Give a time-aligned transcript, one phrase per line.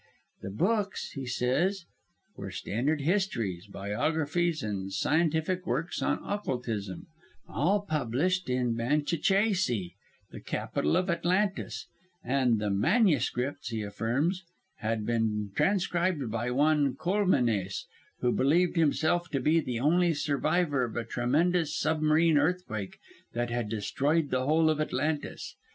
[0.41, 1.85] The books, he says,
[2.35, 7.05] were standard histories, biographies, and scientific works on occultism
[7.47, 9.93] all published in Banchicheisi,
[10.31, 11.85] the capital of Atlantis
[12.23, 14.43] and the manuscripts, he affirms,
[14.77, 17.85] had been transcribed by one Coulmenes,
[18.21, 22.97] who believed himself to be the only survivor of a tremendous submarine earthquake
[23.33, 25.55] that had destroyed the whole of Atlantis.